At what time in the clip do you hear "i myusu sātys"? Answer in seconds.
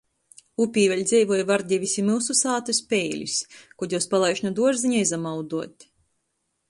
2.01-2.79